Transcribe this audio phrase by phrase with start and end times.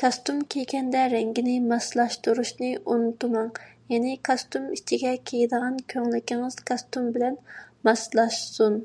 [0.00, 3.48] كاستۇم كىيگەندە رەڭگىنى ماسلاشتۇرۇشنى ئۇنتۇماڭ،
[3.94, 7.40] يەنى كاستۇم ئىچىگە كىيىدىغان كۆڭلىكىڭىز كاستۇم بىلەن
[7.90, 8.82] ماسلاشسۇن.